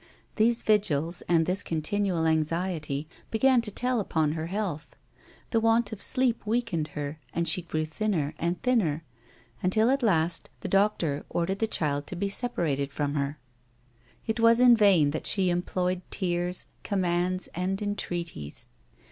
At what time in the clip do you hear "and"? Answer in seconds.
1.29-1.45, 7.35-7.47, 8.39-8.59, 17.53-17.79